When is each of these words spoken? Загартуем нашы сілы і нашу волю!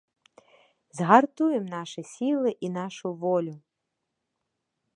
Загартуем 0.99 1.65
нашы 1.75 2.01
сілы 2.13 2.49
і 2.69 2.73
нашу 2.79 3.07
волю! 3.25 3.55